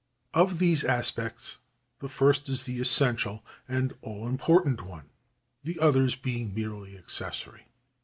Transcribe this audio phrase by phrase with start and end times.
[0.33, 1.59] Of these aspects
[1.99, 5.11] the first is the essential and all important one,
[5.61, 7.67] the others being merely accessory.